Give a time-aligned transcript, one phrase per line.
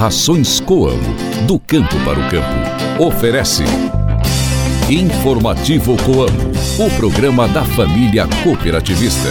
[0.00, 1.14] Rações Coamo,
[1.46, 3.04] do campo para o campo.
[3.04, 3.64] Oferece.
[4.88, 9.28] Informativo Coamo, o programa da família cooperativista.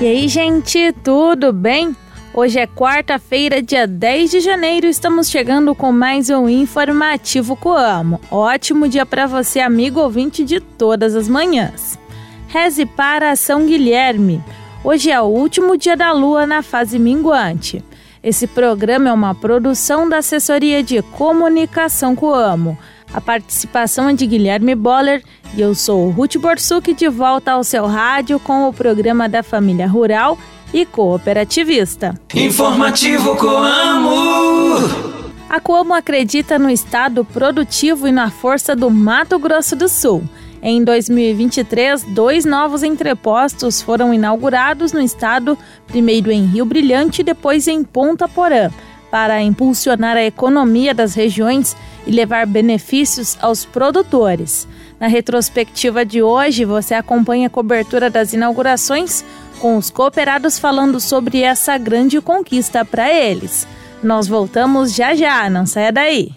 [0.00, 1.96] E aí, gente, tudo bem?
[2.32, 8.20] Hoje é quarta-feira, dia 10 de janeiro, estamos chegando com mais um informativo Coamo.
[8.30, 11.98] Ótimo dia para você, amigo ouvinte de todas as manhãs.
[12.46, 14.40] Reze para São Guilherme.
[14.84, 17.84] Hoje é o último dia da lua na fase minguante.
[18.22, 22.78] Esse programa é uma produção da Assessoria de Comunicação Coamo.
[23.12, 25.20] A participação é de Guilherme Boller
[25.52, 29.88] e eu sou Ruth Borsuk de volta ao seu rádio com o programa da Família
[29.88, 30.38] Rural
[30.72, 32.14] e Cooperativista.
[32.34, 35.20] Informativo Coamo.
[35.48, 40.22] A Coamo acredita no estado produtivo e na força do Mato Grosso do Sul.
[40.62, 47.66] Em 2023, dois novos entrepostos foram inaugurados no estado, primeiro em Rio Brilhante e depois
[47.66, 48.70] em Ponta Porã,
[49.10, 54.68] para impulsionar a economia das regiões e levar benefícios aos produtores.
[55.00, 59.24] Na retrospectiva de hoje, você acompanha a cobertura das inaugurações
[59.58, 63.66] com os cooperados falando sobre essa grande conquista para eles.
[64.02, 66.32] Nós voltamos já já, não saia daí.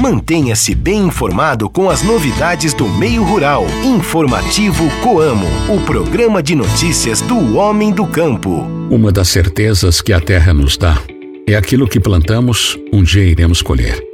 [0.00, 3.64] Mantenha-se bem informado com as novidades do meio rural.
[3.84, 8.66] Informativo Coamo, o programa de notícias do homem do campo.
[8.90, 10.98] Uma das certezas que a terra nos dá
[11.46, 14.11] é aquilo que plantamos, um dia iremos colher.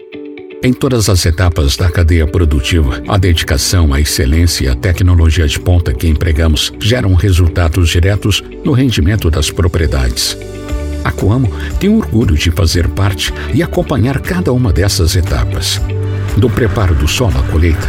[0.60, 5.58] Em todas as etapas da cadeia produtiva, a dedicação, a excelência e a tecnologia de
[5.60, 10.36] ponta que empregamos geram resultados diretos no rendimento das propriedades.
[11.04, 15.80] A Coamo tem orgulho de fazer parte e acompanhar cada uma dessas etapas.
[16.36, 17.88] Do preparo do solo à colheita,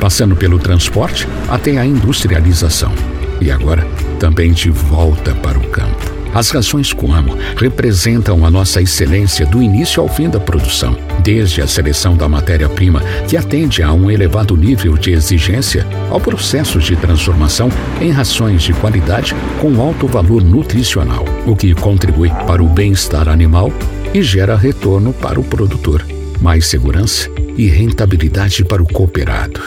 [0.00, 2.92] passando pelo transporte até a industrialização.
[3.40, 3.86] E agora,
[4.18, 6.07] também de volta para o campo.
[6.34, 11.66] As rações Coamo representam a nossa excelência do início ao fim da produção, desde a
[11.66, 17.68] seleção da matéria-prima, que atende a um elevado nível de exigência, ao processo de transformação
[18.00, 23.72] em rações de qualidade com alto valor nutricional, o que contribui para o bem-estar animal
[24.14, 26.04] e gera retorno para o produtor,
[26.40, 29.60] mais segurança e rentabilidade para o cooperado.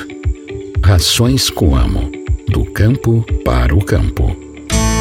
[0.83, 2.11] Rações Coamo,
[2.47, 4.50] do campo para o campo.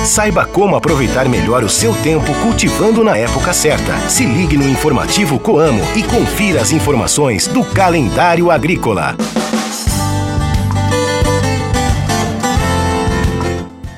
[0.04, 3.96] Saiba como aproveitar melhor o seu tempo cultivando na época certa.
[4.08, 9.14] Se ligue no informativo Coamo e confira as informações do calendário agrícola.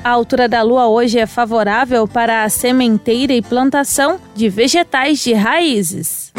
[0.03, 5.33] A altura da lua hoje é favorável para a sementeira e plantação de vegetais de
[5.33, 6.33] raízes.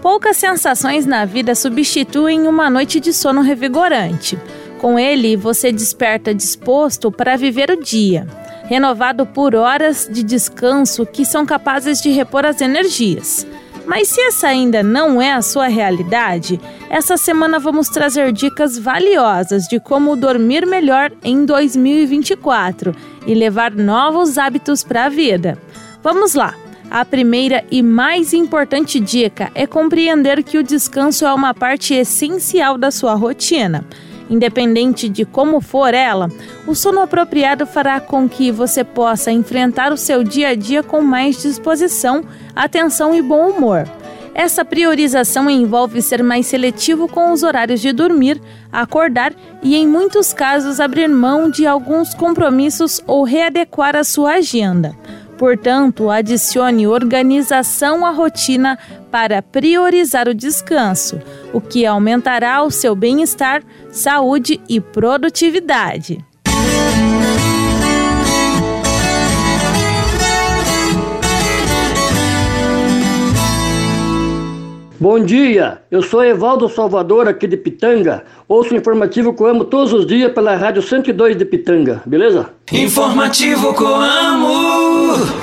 [0.00, 4.38] Poucas sensações na vida substituem uma noite de sono revigorante.
[4.80, 8.26] Com ele, você desperta disposto para viver o dia,
[8.64, 13.46] renovado por horas de descanso que são capazes de repor as energias.
[13.84, 16.58] Mas se essa ainda não é a sua realidade,
[16.88, 22.94] essa semana vamos trazer dicas valiosas de como dormir melhor em 2024
[23.26, 25.58] e levar novos hábitos para a vida.
[26.02, 26.54] Vamos lá!
[26.90, 32.78] A primeira e mais importante dica é compreender que o descanso é uma parte essencial
[32.78, 33.84] da sua rotina.
[34.30, 36.30] Independente de como for ela,
[36.64, 41.02] o sono apropriado fará com que você possa enfrentar o seu dia a dia com
[41.02, 42.22] mais disposição,
[42.54, 43.88] atenção e bom humor.
[44.32, 50.32] Essa priorização envolve ser mais seletivo com os horários de dormir, acordar e, em muitos
[50.32, 54.96] casos, abrir mão de alguns compromissos ou readequar a sua agenda.
[55.40, 58.78] Portanto, adicione organização à rotina
[59.10, 61.18] para priorizar o descanso,
[61.50, 66.22] o que aumentará o seu bem-estar, saúde e produtividade.
[75.00, 78.24] Bom dia, eu sou Evaldo Salvador aqui de Pitanga.
[78.46, 82.50] Ouço o informativo Coamo todos os dias pela Rádio 102 de Pitanga, beleza?
[82.70, 84.69] Informativo Coamo.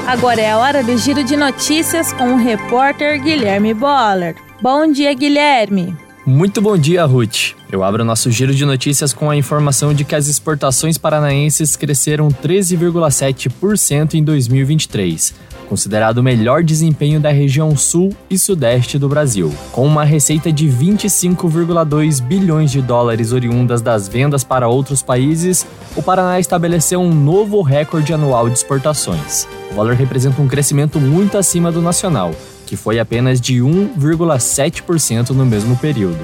[0.08, 4.36] Agora é a hora do giro de notícias com o repórter Guilherme Boller.
[4.62, 6.07] Bom dia, Guilherme.
[6.28, 7.54] Muito bom dia, Ruth.
[7.72, 12.28] Eu abro nosso giro de notícias com a informação de que as exportações paranaenses cresceram
[12.28, 19.54] 13,7% em 2023 considerado o melhor desempenho da região sul e sudeste do Brasil.
[19.74, 26.02] Com uma receita de 25,2 bilhões de dólares oriundas das vendas para outros países, o
[26.02, 29.46] Paraná estabeleceu um novo recorde anual de exportações.
[29.70, 32.34] O valor representa um crescimento muito acima do nacional,
[32.68, 36.20] que foi apenas de 1,7% no mesmo período.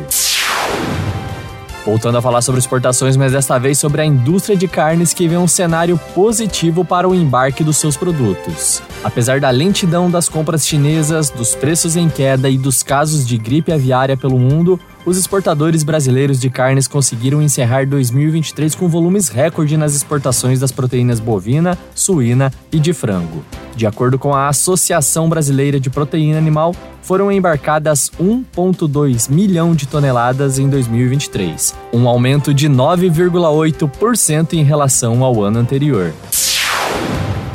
[1.85, 5.35] Voltando a falar sobre exportações, mas desta vez sobre a indústria de carnes que vê
[5.35, 8.81] um cenário positivo para o embarque dos seus produtos.
[9.03, 13.71] Apesar da lentidão das compras chinesas, dos preços em queda e dos casos de gripe
[13.71, 19.95] aviária pelo mundo, os exportadores brasileiros de carnes conseguiram encerrar 2023 com volumes recorde nas
[19.95, 23.43] exportações das proteínas bovina, suína e de frango.
[23.75, 30.57] De acordo com a Associação Brasileira de Proteína Animal, foram embarcadas 1,2 milhão de toneladas
[30.57, 36.13] em 2023, um aumento de 9,8% em relação ao ano anterior.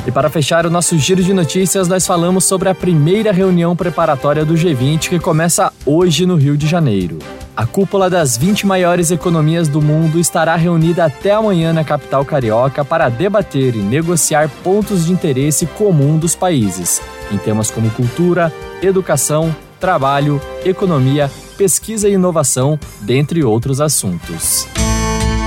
[0.05, 4.45] E para fechar o nosso giro de notícias, nós falamos sobre a primeira reunião preparatória
[4.45, 7.19] do G20 que começa hoje no Rio de Janeiro.
[7.59, 12.85] A cúpula das 20 maiores economias do mundo estará reunida até amanhã na capital carioca
[12.85, 18.49] para debater e negociar pontos de interesse comum dos países, em temas como cultura,
[18.81, 24.65] educação, trabalho, economia, pesquisa e inovação, dentre outros assuntos.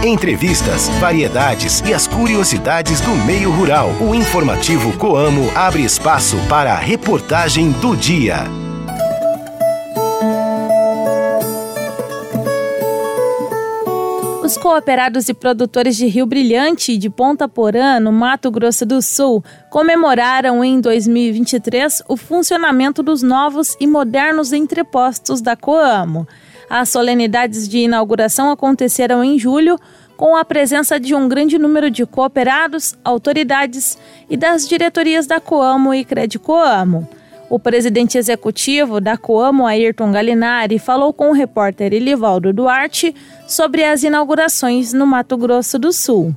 [0.05, 3.89] Entrevistas, variedades e as curiosidades do meio rural.
[4.03, 8.62] O informativo Coamo abre espaço para a reportagem do dia.
[14.43, 19.01] Os cooperados e produtores de Rio Brilhante e de Ponta Porã, no Mato Grosso do
[19.01, 26.27] Sul, comemoraram em 2023 o funcionamento dos novos e modernos entrepostos da Coamo.
[26.69, 29.79] As solenidades de inauguração aconteceram em julho,
[30.17, 33.97] com a presença de um grande número de cooperados, autoridades
[34.29, 37.09] e das diretorias da Coamo e Credicoamo.
[37.53, 43.15] O presidente executivo da Coamo, Ayrton Galinari, falou com o repórter Elivaldo Duarte
[43.47, 46.35] sobre as inaugurações no Mato Grosso do Sul.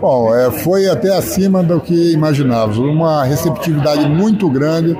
[0.00, 2.78] Bom, é, foi até acima do que imaginávamos.
[2.78, 4.96] Uma receptividade muito grande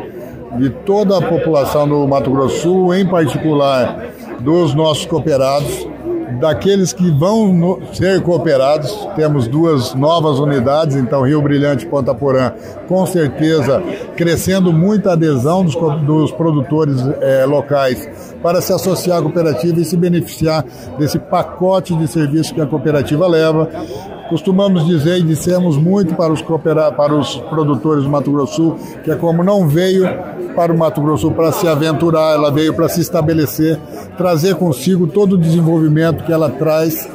[0.58, 4.08] de toda a população do Mato Grosso do Sul, em particular
[4.40, 5.86] dos nossos cooperados
[6.40, 8.90] daqueles que vão no, ser cooperados.
[9.16, 12.52] Temos duas novas unidades, então Rio Brilhante e Ponta Porã,
[12.88, 13.82] com certeza
[14.16, 15.74] crescendo muita adesão dos,
[16.04, 18.08] dos produtores é, locais
[18.42, 20.64] para se associar à cooperativa e se beneficiar
[20.98, 23.68] desse pacote de serviços que a cooperativa leva.
[24.32, 29.14] Costumamos dizer e dissemos muito para os, para os produtores do Mato Grosso que é
[29.14, 30.08] como não veio
[30.56, 33.78] para o Mato Grosso para se aventurar, ela veio para se estabelecer,
[34.16, 37.06] trazer consigo todo o desenvolvimento que ela traz,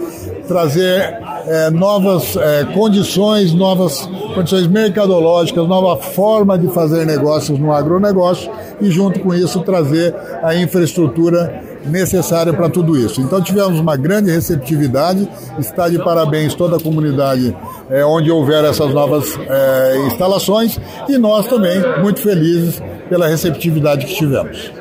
[0.48, 1.18] trazer
[1.48, 8.92] é, novas é, condições, novas condições mercadológicas, nova forma de fazer negócios no agronegócio e,
[8.92, 13.22] junto com isso, trazer a infraestrutura necessária para tudo isso.
[13.22, 15.28] Então tivemos uma grande receptividade,
[15.60, 17.56] está de parabéns toda a comunidade
[17.90, 24.16] é, onde houver essas novas é, instalações e nós também muito felizes pela receptividade que
[24.16, 24.72] tivemos.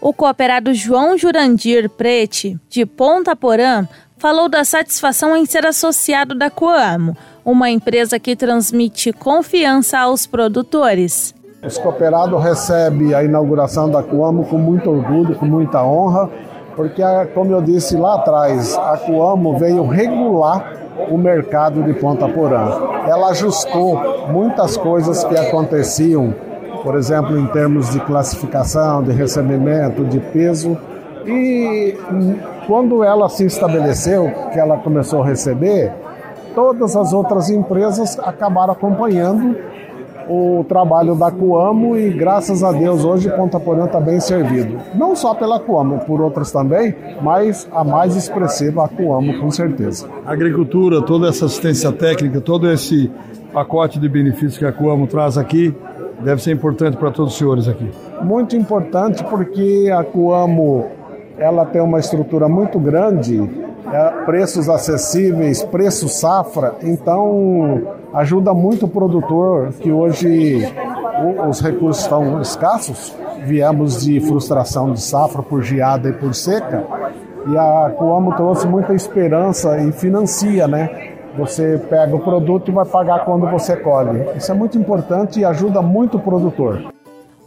[0.00, 3.86] O cooperado João Jurandir Prete, de Ponta Porã,
[4.16, 11.34] falou da satisfação em ser associado da Coamo, uma empresa que transmite confiança aos produtores.
[11.64, 16.30] Os cooperados recebem a inauguração da Coamo com muito orgulho, com muita honra,
[16.76, 17.02] porque,
[17.34, 20.72] como eu disse lá atrás, a Coamo veio regular
[21.10, 22.68] o mercado de Ponta Porã.
[23.06, 26.34] Ela ajustou muitas coisas que aconteciam
[26.82, 30.76] por exemplo, em termos de classificação, de recebimento, de peso.
[31.26, 31.96] E
[32.66, 35.92] quando ela se estabeleceu, que ela começou a receber,
[36.54, 39.56] todas as outras empresas acabaram acompanhando
[40.28, 44.78] o trabalho da Coamo e graças a Deus hoje Ponta Porã está bem servido.
[44.94, 50.08] Não só pela Coamo, por outras também, mas a mais expressiva a Coamo com certeza.
[50.26, 53.10] A agricultura, toda essa assistência técnica, todo esse
[53.52, 55.74] pacote de benefícios que a Coamo traz aqui,
[56.20, 57.88] deve ser importante para todos os senhores aqui.
[58.22, 60.86] Muito importante porque a Coamo
[61.38, 68.88] ela tem uma estrutura muito grande, é, preços acessíveis, preço safra, então ajuda muito o
[68.88, 70.72] produtor que hoje
[71.48, 73.14] os recursos estão escassos.
[73.44, 76.84] Viemos de frustração de safra por geada e por seca,
[77.46, 81.14] e a Coamo trouxe muita esperança e financia, né?
[81.38, 84.26] Você pega o produto e vai pagar quando você colhe.
[84.36, 86.92] Isso é muito importante e ajuda muito o produtor.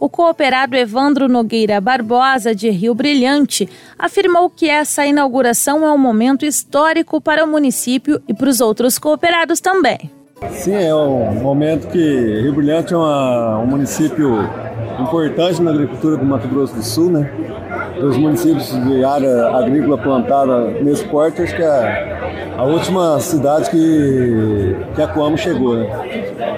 [0.02, 6.44] O cooperado Evandro Nogueira Barbosa, de Rio Brilhante, afirmou que essa inauguração é um momento
[6.44, 10.10] histórico para o município e para os outros cooperados também.
[10.50, 14.40] Sim, é um momento que Rio Brilhante é uma, um município
[14.98, 17.30] importante na agricultura do Mato Grosso do Sul, né?
[18.00, 24.76] Dos municípios de área agrícola plantada nesse porte, acho que é a última cidade que,
[24.96, 25.86] que a Coamo chegou, né?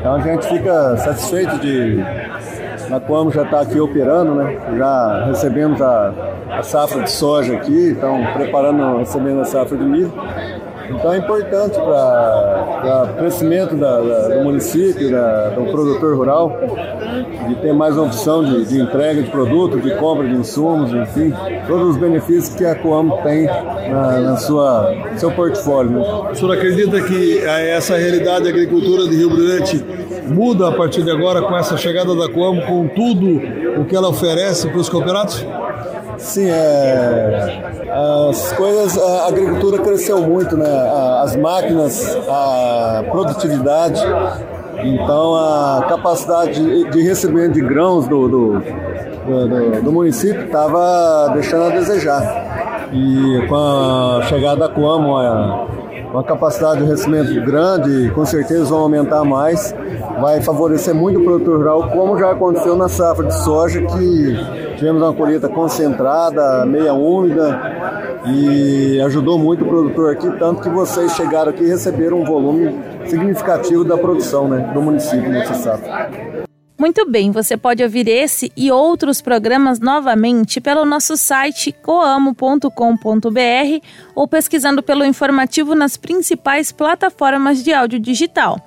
[0.00, 2.02] Então a gente fica satisfeito de
[2.90, 4.58] A Coamo já está aqui operando, né?
[4.76, 6.12] Já recebemos a,
[6.50, 10.12] a safra de soja aqui, estão preparando, recebendo a safra de milho.
[10.90, 16.58] Então é importante para o crescimento da, da, do município, da, do produtor rural,
[17.48, 21.32] de ter mais opção de, de, entrega de produto, de compra de insumos, enfim,
[21.66, 25.92] todos os benefícios que a Coamo tem na, na sua seu portfólio.
[25.92, 26.30] Né?
[26.32, 29.84] O senhor acredita que essa realidade da agricultura de Rio Brilhante
[30.26, 33.40] muda a partir de agora com essa chegada da Coamo, com tudo
[33.80, 35.44] o que ela oferece para os cooperados?
[36.18, 37.62] Sim, é,
[38.28, 40.66] as coisas, a agricultura cresceu muito, né?
[41.22, 44.00] As máquinas, a produtividade,
[44.82, 51.68] então a capacidade de recebimento de grãos do, do, do, do município estava deixando a
[51.70, 52.88] desejar.
[52.92, 55.16] E com a chegada da Coamo,
[56.14, 59.74] uma capacidade de recebimento grande, com certeza vão aumentar mais,
[60.20, 65.02] vai favorecer muito o produtor rural, como já aconteceu na safra de soja, que tivemos
[65.02, 67.60] uma colheita concentrada, meia úmida,
[68.26, 72.72] e ajudou muito o produtor aqui, tanto que vocês chegaram aqui e receberam um volume
[73.06, 76.44] significativo da produção né, do município nessa safra.
[76.76, 82.68] Muito bem, você pode ouvir esse e outros programas novamente pelo nosso site coamo.com.br
[84.12, 88.60] ou pesquisando pelo informativo nas principais plataformas de áudio digital.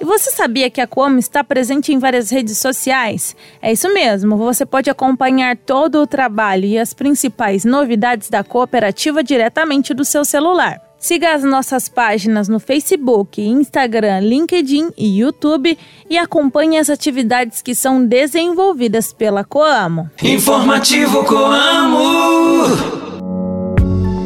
[0.00, 3.36] E você sabia que a Coamo está presente em várias redes sociais?
[3.60, 9.22] É isso mesmo, você pode acompanhar todo o trabalho e as principais novidades da cooperativa
[9.22, 10.89] diretamente do seu celular.
[11.00, 15.78] Siga as nossas páginas no Facebook, Instagram, LinkedIn e YouTube
[16.10, 20.10] e acompanhe as atividades que são desenvolvidas pela Coamo.
[20.22, 23.00] Informativo Coamo.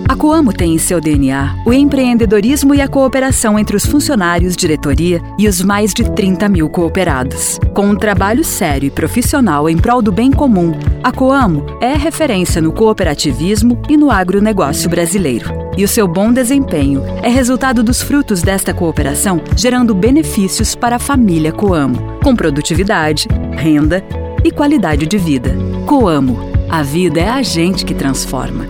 [0.08, 5.22] A Coamo tem em seu DNA o empreendedorismo e a cooperação entre os funcionários, diretoria
[5.38, 7.56] e os mais de 30 mil cooperados.
[7.72, 10.72] Com um trabalho sério e profissional em prol do bem comum,
[11.04, 15.63] a Coamo é referência no cooperativismo e no agronegócio brasileiro.
[15.76, 21.00] E o seu bom desempenho é resultado dos frutos desta cooperação, gerando benefícios para a
[21.00, 23.26] família Coamo, com produtividade,
[23.56, 24.04] renda
[24.44, 25.56] e qualidade de vida.
[25.84, 26.38] Coamo,
[26.70, 28.66] a vida é a gente que transforma.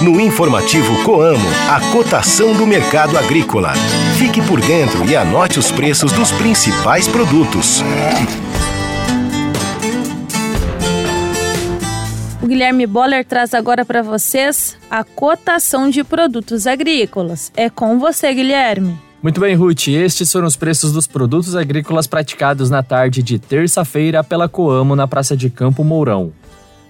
[0.00, 3.72] No informativo Coamo, a cotação do mercado agrícola.
[4.18, 7.82] Fique por dentro e anote os preços dos principais produtos.
[12.54, 17.50] Guilherme Boller traz agora para vocês a cotação de produtos agrícolas.
[17.56, 18.96] É com você, Guilherme.
[19.20, 19.88] Muito bem, Ruth.
[19.88, 25.08] Estes foram os preços dos produtos agrícolas praticados na tarde de terça-feira pela Coamo na
[25.08, 26.32] Praça de Campo Mourão.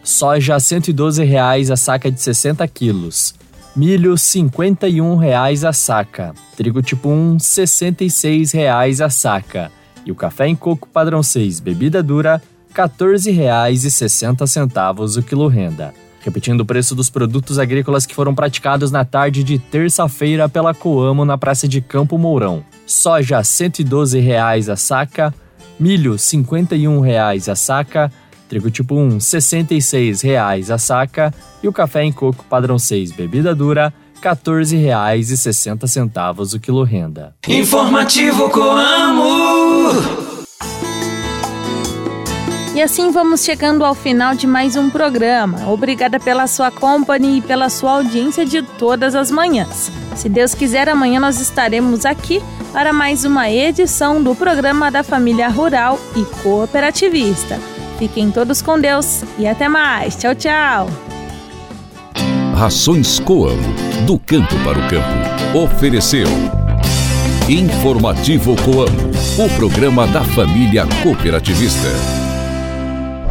[0.03, 3.35] Soja R$ 112,00 a saca de 60 quilos.
[3.75, 6.35] Milho R$ 51,00 a saca.
[6.59, 9.73] Trigo tipo 1 R$ 66,00 a saca.
[10.05, 12.43] E o café em coco padrão 6, bebida dura,
[12.75, 15.95] R$ 14,60 o quilo renda.
[16.21, 21.25] Repetindo o preço dos produtos agrícolas que foram praticados na tarde de terça-feira pela Coamo
[21.25, 22.65] na Praça de Campo Mourão.
[22.87, 25.33] Soja R$ 112,00 a saca,
[25.79, 28.11] milho R$ 51,00 a saca,
[28.49, 33.55] Trigo tipo 1, R$ 66,00 a saca e o café em coco padrão 6, bebida
[33.55, 37.35] dura, R$ 14,60 o quilo renda.
[37.49, 40.24] Informativo Coamo.
[42.75, 45.71] E assim vamos chegando ao final de mais um programa.
[45.71, 49.93] Obrigada pela sua companhia e pela sua audiência de todas as manhãs.
[50.17, 55.49] Se Deus quiser, amanhã nós estaremos aqui para mais uma edição do programa da Família
[55.49, 57.61] Rural e Cooperativista.
[57.97, 60.17] Fiquem todos com Deus e até mais.
[60.17, 60.89] Tchau, tchau.
[62.57, 63.73] Rações Coamo,
[64.05, 65.57] do campo para o campo.
[65.57, 66.27] Ofereceu.
[67.49, 72.24] Informativo Coamo, o programa da família cooperativista.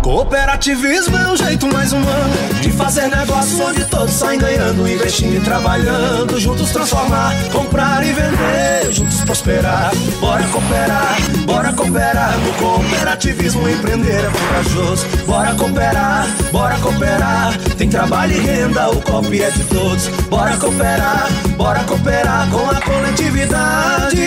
[0.04, 5.40] Cooperativismo é um jeito mais humano de fazer negócio onde todos saem ganhando, investindo e
[5.40, 9.92] trabalhando, juntos transformar, comprar e vender, juntos prosperar.
[10.20, 12.38] Bora cooperar, bora cooperar.
[12.40, 15.06] No cooperativismo empreender é corajoso.
[15.26, 17.58] Bora cooperar, bora cooperar.
[17.78, 20.08] Tem trabalho e renda, o copy é de todos.
[20.30, 24.22] Bora cooperar, bora cooperar com a coletividade.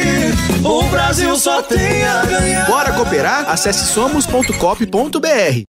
[0.64, 2.66] O Brasil só tem a ganhar.
[2.66, 3.48] Bora cooperar?
[3.48, 5.66] Acesse somos.cop.br.